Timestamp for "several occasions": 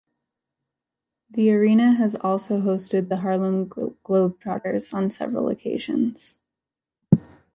5.11-6.33